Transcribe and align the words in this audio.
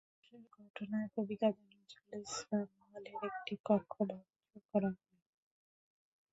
সংঘর্ষের 0.03 0.43
ঘটনায় 0.57 1.09
কবি 1.15 1.35
কাজী 1.41 1.63
নজরুল 1.71 2.13
ইসলাম 2.25 2.67
হলের 2.83 3.19
একটি 3.29 3.53
কক্ষ 3.67 3.93
ভাঙচুর 4.09 4.61
করা 4.69 4.89
হয়। 4.95 5.19